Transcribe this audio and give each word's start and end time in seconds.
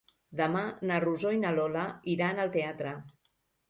Demà 0.39 0.63
na 0.93 0.97
Rosó 1.05 1.35
i 1.37 1.43
na 1.45 1.53
Lola 1.59 1.87
iran 2.17 2.45
al 2.47 2.55
teatre. 2.61 2.99